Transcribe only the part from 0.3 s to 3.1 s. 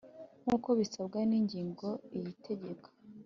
nkuko bisabwa n ingingo iyi tegeka